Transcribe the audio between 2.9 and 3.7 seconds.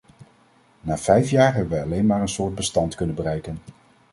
kunnen bereiken.